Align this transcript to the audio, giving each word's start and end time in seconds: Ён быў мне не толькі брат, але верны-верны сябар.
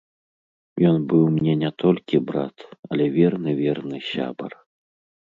Ён 0.91 0.95
быў 1.11 1.23
мне 1.35 1.53
не 1.63 1.69
толькі 1.83 2.21
брат, 2.29 2.55
але 2.89 3.05
верны-верны 3.19 3.97
сябар. 4.11 4.51